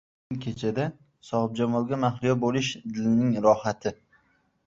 Oydin 0.27 0.37
kechada 0.43 0.85
sohibjamolga 1.31 1.99
mahliyo 2.05 2.35
bo‘lish 2.45 2.69
dilning 2.95 3.39
rohati. 3.47 3.93